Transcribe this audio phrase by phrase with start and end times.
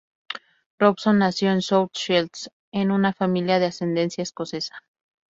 [0.79, 4.83] Robson nació en South Shields, en una familia de ascendencia escocesa.